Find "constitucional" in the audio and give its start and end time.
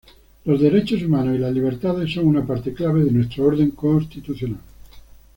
3.69-4.57